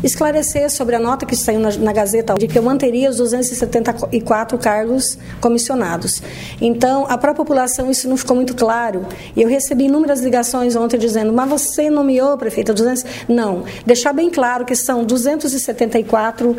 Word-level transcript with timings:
Esclarecer 0.00 0.70
sobre 0.70 0.94
a 0.94 1.00
nota 1.00 1.26
que 1.26 1.34
saiu 1.34 1.58
na, 1.58 1.72
na, 1.72 1.92
Gazeta 1.92 2.34
de 2.34 2.46
que 2.46 2.56
eu 2.56 2.62
manteria 2.62 3.10
os 3.10 3.16
274 3.16 4.56
cargos 4.56 5.18
comissionados. 5.40 6.22
Então, 6.60 7.04
a 7.08 7.18
própria 7.18 7.34
população 7.34 7.90
isso 7.90 8.08
não 8.08 8.16
ficou 8.16 8.36
muito 8.36 8.54
claro. 8.54 9.04
E 9.34 9.42
eu 9.42 9.48
recebi 9.48 9.86
inúmeras 9.86 10.20
ligações 10.20 10.76
ontem 10.76 10.96
dizendo: 10.98 11.32
"Mas 11.32 11.48
você 11.48 11.90
nomeou, 11.90 12.38
prefeita, 12.38 12.72
200?" 12.72 13.04
Não, 13.28 13.64
deixar 13.84 14.12
bem 14.12 14.30
claro 14.30 14.64
que 14.64 14.76
são 14.76 15.02
274 15.02 16.56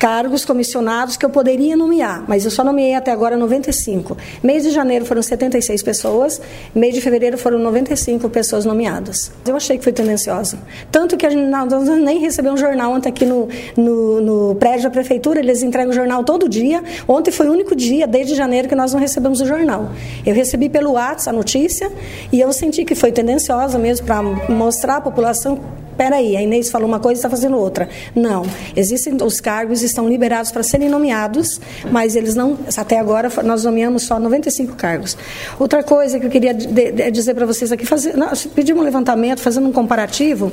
cargos 0.00 0.46
comissionados 0.46 1.18
que 1.18 1.26
eu 1.26 1.28
poderia 1.28 1.76
nomear, 1.76 2.24
mas 2.26 2.46
eu 2.46 2.50
só 2.50 2.64
nomeei 2.64 2.94
até 2.94 3.12
agora 3.12 3.36
95. 3.36 4.16
Mês 4.42 4.62
de 4.62 4.70
janeiro 4.70 5.04
foram 5.04 5.20
76 5.20 5.82
pessoas, 5.82 6.40
mês 6.74 6.94
de 6.94 7.02
fevereiro 7.02 7.36
foram 7.36 7.58
95 7.58 8.30
pessoas 8.30 8.64
nomeadas. 8.64 9.30
Eu 9.46 9.54
achei 9.54 9.76
que 9.76 9.84
foi 9.84 9.92
tendenciosa. 9.92 10.58
Tanto 10.90 11.18
que 11.18 11.26
a 11.26 11.30
gente 11.30 11.46
não, 11.46 11.66
nem 11.98 12.18
recebeu 12.18 12.54
um 12.54 12.56
jornal 12.56 12.92
ontem 12.92 13.10
aqui 13.10 13.26
no, 13.26 13.46
no, 13.76 14.20
no 14.22 14.54
prédio 14.54 14.84
da 14.84 14.90
prefeitura, 14.90 15.38
eles 15.38 15.62
entregam 15.62 15.90
o 15.90 15.94
jornal 15.94 16.24
todo 16.24 16.48
dia. 16.48 16.82
Ontem 17.06 17.30
foi 17.30 17.50
o 17.50 17.52
único 17.52 17.76
dia, 17.76 18.06
desde 18.06 18.34
janeiro, 18.34 18.68
que 18.68 18.74
nós 18.74 18.94
não 18.94 19.00
recebemos 19.00 19.42
o 19.42 19.46
jornal. 19.46 19.90
Eu 20.24 20.34
recebi 20.34 20.70
pelo 20.70 20.92
WhatsApp 20.92 21.28
a 21.28 21.32
notícia 21.34 21.92
e 22.32 22.40
eu 22.40 22.50
senti 22.54 22.86
que 22.86 22.94
foi 22.94 23.12
tendenciosa 23.12 23.78
mesmo 23.78 24.06
para 24.06 24.22
mostrar 24.22 24.96
à 24.96 25.00
população 25.02 25.60
peraí, 26.00 26.34
a 26.34 26.40
Inês 26.40 26.70
falou 26.70 26.88
uma 26.88 26.98
coisa 26.98 27.18
e 27.18 27.18
está 27.18 27.28
fazendo 27.28 27.58
outra. 27.58 27.86
Não, 28.14 28.46
existem 28.74 29.18
os 29.22 29.38
cargos 29.38 29.82
estão 29.82 30.08
liberados 30.08 30.50
para 30.50 30.62
serem 30.62 30.88
nomeados, 30.88 31.60
mas 31.92 32.16
eles 32.16 32.34
não, 32.34 32.56
até 32.74 32.98
agora 32.98 33.30
nós 33.44 33.64
nomeamos 33.64 34.04
só 34.04 34.18
95 34.18 34.76
cargos. 34.76 35.14
Outra 35.58 35.82
coisa 35.82 36.18
que 36.18 36.24
eu 36.24 36.30
queria 36.30 36.54
dizer 36.54 37.34
para 37.34 37.44
vocês 37.44 37.70
aqui, 37.70 37.84
fazer, 37.84 38.16
nós 38.16 38.46
pedimos 38.46 38.80
um 38.80 38.84
levantamento, 38.84 39.40
fazendo 39.40 39.68
um 39.68 39.72
comparativo, 39.72 40.50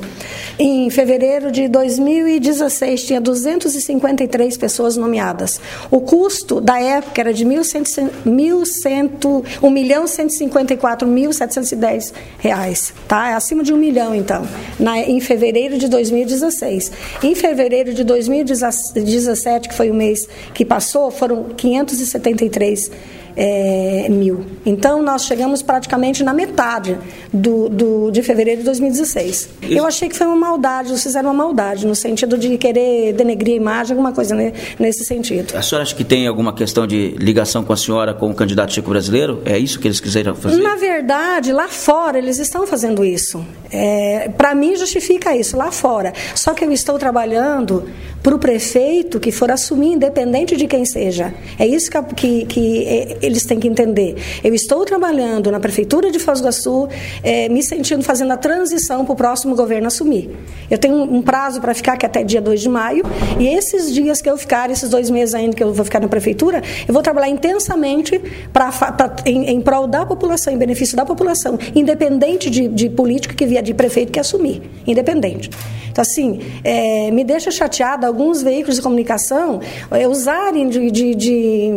em 0.58 0.90
fevereiro 0.90 1.50
de 1.50 1.66
2016 1.66 3.04
tinha 3.04 3.18
253 3.18 4.54
pessoas 4.58 4.98
nomeadas. 4.98 5.58
O 5.90 6.02
custo 6.02 6.60
da 6.60 6.78
época 6.78 7.22
era 7.22 7.32
de 7.32 7.46
1.100, 7.46 9.70
milhão 9.70 10.04
154.710 10.04 12.12
reais, 12.38 12.92
tá? 13.08 13.30
É 13.30 13.32
acima 13.32 13.64
de 13.64 13.72
um 13.72 13.78
milhão, 13.78 14.14
então, 14.14 14.46
na, 14.78 14.98
em 14.98 15.18
fevereiro 15.20 15.37
fevereiro 15.38 15.78
de 15.78 15.86
2016. 15.86 16.90
Em 17.22 17.34
fevereiro 17.34 17.94
de 17.94 18.02
2017, 18.02 19.68
que 19.68 19.74
foi 19.74 19.88
o 19.88 19.94
mês 19.94 20.28
que 20.52 20.64
passou, 20.64 21.12
foram 21.12 21.44
573 21.56 22.90
é, 23.38 24.08
mil. 24.10 24.44
Então, 24.66 25.00
nós 25.00 25.24
chegamos 25.24 25.62
praticamente 25.62 26.24
na 26.24 26.34
metade 26.34 26.98
do, 27.32 27.68
do, 27.68 28.10
de 28.10 28.20
fevereiro 28.20 28.60
de 28.60 28.64
2016. 28.64 29.28
Isso. 29.28 29.48
Eu 29.62 29.86
achei 29.86 30.08
que 30.08 30.16
foi 30.16 30.26
uma 30.26 30.34
maldade, 30.34 30.88
eles 30.88 31.02
fizeram 31.04 31.30
uma 31.30 31.44
maldade, 31.44 31.86
no 31.86 31.94
sentido 31.94 32.36
de 32.36 32.58
querer 32.58 33.12
denegrir 33.12 33.54
a 33.54 33.56
imagem, 33.56 33.92
alguma 33.92 34.12
coisa 34.12 34.34
nesse 34.76 35.04
sentido. 35.04 35.56
A 35.56 35.62
senhora 35.62 35.84
acha 35.84 35.94
que 35.94 36.02
tem 36.02 36.26
alguma 36.26 36.52
questão 36.52 36.84
de 36.84 37.14
ligação 37.16 37.62
com 37.62 37.72
a 37.72 37.76
senhora 37.76 38.12
com 38.12 38.28
o 38.28 38.34
candidato 38.34 38.72
Chico 38.72 38.90
Brasileiro? 38.90 39.40
É 39.44 39.56
isso 39.56 39.78
que 39.78 39.86
eles 39.86 40.00
quiseram 40.00 40.34
fazer? 40.34 40.60
Na 40.60 40.74
verdade, 40.74 41.52
lá 41.52 41.68
fora, 41.68 42.18
eles 42.18 42.40
estão 42.40 42.66
fazendo 42.66 43.04
isso. 43.04 43.44
É, 43.70 44.30
Para 44.36 44.52
mim, 44.52 44.74
justifica 44.74 45.36
isso, 45.36 45.56
lá 45.56 45.70
fora. 45.70 46.12
Só 46.34 46.54
que 46.54 46.64
eu 46.64 46.72
estou 46.72 46.98
trabalhando 46.98 47.84
para 48.22 48.34
o 48.34 48.38
prefeito 48.38 49.20
que 49.20 49.30
for 49.30 49.50
assumir, 49.50 49.92
independente 49.92 50.56
de 50.56 50.66
quem 50.66 50.84
seja. 50.84 51.32
É 51.58 51.66
isso 51.66 51.90
que, 51.90 52.02
que, 52.14 52.46
que 52.46 52.84
é, 52.84 53.27
eles 53.28 53.44
têm 53.44 53.60
que 53.60 53.68
entender. 53.68 54.16
Eu 54.42 54.54
estou 54.54 54.84
trabalhando 54.84 55.50
na 55.50 55.60
Prefeitura 55.60 56.10
de 56.10 56.18
Foz 56.18 56.40
do 56.40 56.44
Iguaçu, 56.44 56.88
é, 57.22 57.48
me 57.48 57.62
sentindo 57.62 58.02
fazendo 58.02 58.32
a 58.32 58.36
transição 58.36 59.04
para 59.04 59.12
o 59.12 59.16
próximo 59.16 59.54
governo 59.54 59.86
assumir. 59.86 60.30
Eu 60.70 60.78
tenho 60.78 60.96
um, 60.96 61.22
prazo 61.22 61.60
para 61.60 61.74
ficar, 61.74 61.96
que 61.96 62.04
é 62.04 62.08
até 62.08 62.22
dia 62.22 62.40
2 62.40 62.60
de 62.60 62.68
maio, 62.68 63.04
e 63.38 63.46
esses 63.46 63.92
dias 63.92 64.20
que 64.20 64.28
eu 64.28 64.36
ficar, 64.36 64.70
esses 64.70 64.88
dois 64.90 65.10
meses 65.10 65.34
ainda 65.34 65.54
que 65.54 65.62
eu 65.62 65.72
vou 65.72 65.84
ficar 65.84 66.00
na 66.00 66.08
Prefeitura, 66.08 66.62
eu 66.86 66.92
vou 66.92 67.02
trabalhar 67.02 67.28
intensamente 67.28 68.18
pra, 68.52 68.70
pra 68.70 69.16
em, 69.24 69.50
em 69.50 69.60
prol 69.60 69.86
da 69.86 70.04
população, 70.04 70.52
em 70.52 70.58
benefício 70.58 70.96
da 70.96 71.04
população, 71.04 71.58
independente 71.74 72.50
de, 72.50 72.68
de 72.68 72.88
político 72.88 73.34
que 73.34 73.46
vier, 73.46 73.62
de 73.62 73.74
prefeito 73.74 74.10
que 74.12 74.20
assumir, 74.20 74.62
independente. 74.86 75.50
Então, 75.98 76.02
assim, 76.02 76.40
é, 76.62 77.10
me 77.10 77.24
deixa 77.24 77.50
chateada 77.50 78.06
alguns 78.06 78.40
veículos 78.40 78.76
de 78.76 78.82
comunicação 78.82 79.60
é, 79.90 80.06
usarem 80.06 80.68
de, 80.68 80.92
de, 80.92 81.14
de 81.14 81.70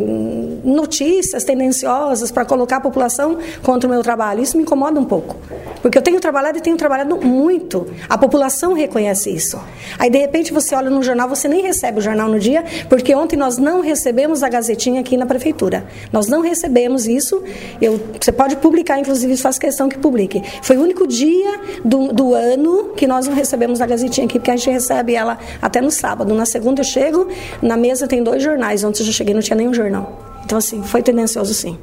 notícias 0.63 1.40
tendenciosas 1.43 2.31
para 2.31 2.45
colocar 2.45 2.77
a 2.77 2.81
população 2.81 3.37
contra 3.61 3.87
o 3.87 3.91
meu 3.91 4.01
trabalho. 4.01 4.41
Isso 4.41 4.57
me 4.57 4.63
incomoda 4.63 4.99
um 4.99 5.05
pouco. 5.05 5.35
Porque 5.81 5.97
eu 5.97 6.01
tenho 6.01 6.19
trabalhado 6.19 6.57
e 6.57 6.61
tenho 6.61 6.77
trabalhado 6.77 7.17
muito. 7.17 7.87
A 8.07 8.17
população 8.17 8.73
reconhece 8.73 9.29
isso. 9.29 9.59
Aí, 9.97 10.09
de 10.09 10.17
repente, 10.17 10.53
você 10.53 10.75
olha 10.75 10.89
no 10.89 11.01
jornal, 11.01 11.27
você 11.27 11.47
nem 11.47 11.61
recebe 11.61 11.99
o 11.99 12.01
jornal 12.01 12.29
no 12.29 12.39
dia, 12.39 12.63
porque 12.87 13.15
ontem 13.15 13.35
nós 13.35 13.57
não 13.57 13.81
recebemos 13.81 14.43
a 14.43 14.49
gazetinha 14.49 15.01
aqui 15.01 15.17
na 15.17 15.25
prefeitura. 15.25 15.85
Nós 16.11 16.27
não 16.27 16.41
recebemos 16.41 17.07
isso. 17.07 17.41
Eu, 17.81 17.99
você 18.19 18.31
pode 18.31 18.55
publicar, 18.57 18.99
inclusive, 18.99 19.35
faz 19.37 19.57
questão 19.57 19.89
que 19.89 19.97
publique. 19.97 20.41
Foi 20.61 20.77
o 20.77 20.81
único 20.81 21.07
dia 21.07 21.59
do, 21.83 22.13
do 22.13 22.33
ano 22.33 22.91
que 22.95 23.07
nós 23.07 23.27
não 23.27 23.33
recebemos 23.33 23.81
a 23.81 23.85
gazetinha 23.85 24.25
aqui, 24.25 24.37
porque 24.39 24.51
a 24.51 24.55
gente 24.55 24.69
recebe 24.69 25.15
ela 25.15 25.39
até 25.61 25.81
no 25.81 25.91
sábado. 25.91 26.33
Na 26.33 26.45
segunda 26.45 26.81
eu 26.81 26.85
chego, 26.85 27.27
na 27.61 27.75
mesa 27.75 28.07
tem 28.07 28.23
dois 28.23 28.43
jornais. 28.43 28.83
Ontem 28.83 29.03
eu 29.05 29.11
cheguei 29.11 29.33
não 29.33 29.41
tinha 29.41 29.55
nenhum 29.55 29.73
jornal. 29.73 30.30
Então, 30.43 30.57
assim, 30.57 30.83
foi 30.83 31.01
tendencioso 31.01 31.53
sim. 31.53 31.77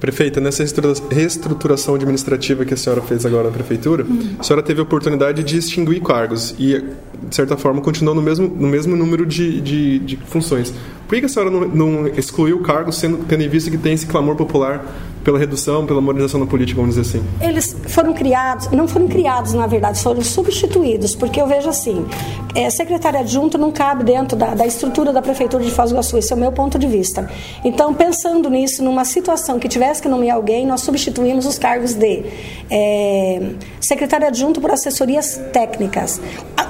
Prefeita, 0.00 0.40
nessa 0.40 0.64
reestruturação 1.10 1.96
administrativa 1.96 2.64
que 2.64 2.72
a 2.72 2.76
senhora 2.76 3.02
fez 3.02 3.26
agora 3.26 3.48
na 3.48 3.50
prefeitura, 3.50 4.04
uhum. 4.04 4.36
a 4.38 4.42
senhora 4.44 4.62
teve 4.62 4.78
a 4.78 4.84
oportunidade 4.84 5.42
de 5.42 5.58
extinguir 5.58 6.00
cargos 6.00 6.54
e, 6.56 6.84
de 7.28 7.34
certa 7.34 7.56
forma, 7.56 7.80
continuou 7.80 8.14
no 8.14 8.22
mesmo, 8.22 8.46
no 8.46 8.68
mesmo 8.68 8.94
número 8.94 9.26
de, 9.26 9.60
de, 9.60 9.98
de 9.98 10.16
funções. 10.16 10.72
Por 11.08 11.18
que 11.18 11.24
a 11.24 11.28
senhora 11.28 11.50
não, 11.50 11.60
não 11.66 12.06
excluiu 12.06 12.60
cargos, 12.60 12.98
sendo, 12.98 13.24
tendo 13.24 13.42
em 13.42 13.48
vista 13.48 13.70
que 13.70 13.78
tem 13.78 13.94
esse 13.94 14.06
clamor 14.06 14.36
popular 14.36 14.84
pela 15.24 15.38
redução, 15.38 15.86
pela 15.86 16.00
modernização 16.00 16.38
da 16.38 16.46
política, 16.46 16.80
vamos 16.80 16.96
dizer 16.96 17.18
assim? 17.18 17.26
Eles 17.40 17.74
foram 17.86 18.12
criados, 18.12 18.70
não 18.70 18.86
foram 18.86 19.08
criados, 19.08 19.54
na 19.54 19.66
verdade, 19.66 20.02
foram 20.02 20.22
substituídos, 20.22 21.16
porque 21.16 21.40
eu 21.40 21.46
vejo 21.46 21.68
assim, 21.68 22.06
é, 22.54 22.68
secretário 22.70 23.20
adjunto 23.20 23.56
não 23.56 23.72
cabe 23.72 24.04
dentro 24.04 24.36
da, 24.36 24.54
da 24.54 24.66
estrutura 24.66 25.12
da 25.12 25.22
Prefeitura 25.22 25.64
de 25.64 25.70
Foz 25.70 25.90
do 25.90 25.94
Iguaçu, 25.94 26.18
esse 26.18 26.32
é 26.32 26.36
o 26.36 26.38
meu 26.38 26.52
ponto 26.52 26.78
de 26.78 26.86
vista. 26.86 27.28
Então, 27.64 27.94
pensando 27.94 28.50
nisso, 28.50 28.84
numa 28.84 29.04
situação 29.04 29.58
que 29.58 29.68
tivesse 29.68 30.02
que 30.02 30.08
nomear 30.08 30.36
alguém, 30.36 30.66
nós 30.66 30.82
substituímos 30.82 31.46
os 31.46 31.58
cargos 31.58 31.94
de 31.94 32.22
é, 32.70 33.50
secretário 33.80 34.26
adjunto 34.26 34.60
por 34.60 34.70
assessorias 34.70 35.40
técnicas. 35.52 36.20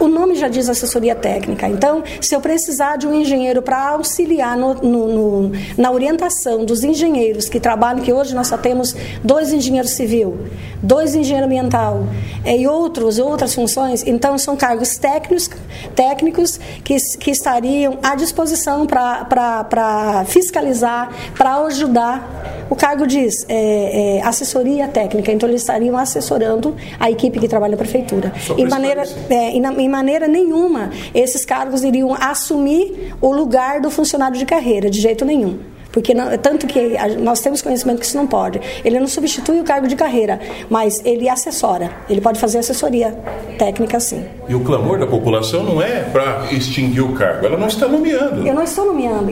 O 0.00 0.06
nome 0.06 0.37
já 0.37 0.49
diz 0.49 0.69
assessoria 0.69 1.15
técnica, 1.15 1.69
então, 1.69 2.05
se 2.20 2.34
eu 2.34 2.41
precisar 2.41 2.97
de 2.97 3.06
um 3.06 3.15
engenheiro 3.15 3.60
para 3.60 3.91
auxiliar 3.91 4.27
no, 4.56 4.74
no, 4.74 5.08
no, 5.08 5.52
na 5.76 5.90
orientação 5.90 6.64
dos 6.64 6.84
engenheiros 6.84 7.48
que 7.48 7.58
trabalham, 7.58 8.02
que 8.02 8.12
hoje 8.12 8.34
nós 8.34 8.46
só 8.46 8.56
temos 8.56 8.94
dois 9.24 9.52
engenheiros 9.52 9.92
civil, 9.92 10.38
dois 10.82 11.14
engenheiros 11.14 11.46
ambiental 11.46 12.04
é, 12.44 12.56
e 12.56 12.66
outros, 12.66 13.18
outras 13.18 13.54
funções. 13.54 14.06
Então, 14.06 14.36
são 14.38 14.56
cargos 14.56 14.96
técnicos, 14.96 15.50
técnicos 15.94 16.58
que, 16.84 16.96
que 17.18 17.30
estariam 17.30 17.98
à 18.02 18.14
disposição 18.14 18.86
para 18.86 20.24
fiscalizar, 20.26 21.10
para 21.36 21.54
ajudar. 21.64 22.66
O 22.70 22.76
cargo 22.76 23.06
diz 23.06 23.46
é, 23.48 24.18
é, 24.18 24.22
assessoria 24.22 24.88
técnica, 24.88 25.32
então 25.32 25.48
eles 25.48 25.62
estariam 25.62 25.96
assessorando 25.96 26.76
a 27.00 27.10
equipe 27.10 27.40
que 27.40 27.48
trabalha 27.48 27.72
na 27.72 27.76
prefeitura. 27.78 28.32
Em 28.56 28.68
maneira, 28.68 29.04
é, 29.30 29.50
em, 29.50 29.64
em 29.64 29.88
maneira 29.88 30.28
nenhuma, 30.28 30.90
esses 31.14 31.44
cargos 31.44 31.82
iriam 31.82 32.14
assumir 32.14 33.14
o 33.20 33.32
lugar 33.32 33.80
do 33.80 33.90
funcionário 34.18 34.36
de 34.36 34.44
carreira, 34.44 34.90
de 34.90 35.00
jeito 35.00 35.24
nenhum. 35.24 35.58
Porque 35.90 36.12
não, 36.12 36.36
tanto 36.36 36.66
que 36.66 36.96
nós 37.18 37.40
temos 37.40 37.62
conhecimento 37.62 38.00
que 38.00 38.04
isso 38.04 38.16
não 38.16 38.26
pode. 38.26 38.60
Ele 38.84 39.00
não 39.00 39.06
substitui 39.06 39.58
o 39.58 39.64
cargo 39.64 39.86
de 39.86 39.96
carreira, 39.96 40.38
mas 40.68 41.02
ele 41.04 41.28
assessora. 41.28 41.90
Ele 42.10 42.20
pode 42.20 42.38
fazer 42.38 42.58
assessoria 42.58 43.12
técnica, 43.58 43.98
sim. 43.98 44.22
E 44.48 44.54
o 44.54 44.60
clamor 44.60 44.98
da 44.98 45.06
população 45.06 45.64
não 45.64 45.80
é 45.80 46.02
para 46.02 46.52
extinguir 46.52 47.00
o 47.00 47.14
cargo. 47.14 47.46
Ela 47.46 47.56
não 47.56 47.66
está 47.66 47.88
nomeando. 47.88 48.46
Eu 48.46 48.54
não 48.54 48.62
estou 48.62 48.84
nomeando. 48.84 49.26